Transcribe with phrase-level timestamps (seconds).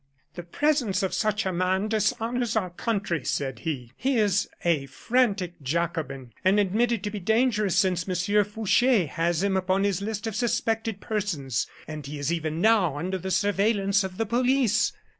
[0.33, 5.61] "The presence of such a man dishonors our country," said he, "he is a frantic
[5.61, 10.35] Jacobin, and admitted to be dangerous, since Monsieur Fouche has him upon his list of
[10.35, 14.91] suspected persons; and he is even now under the surveillance of the police."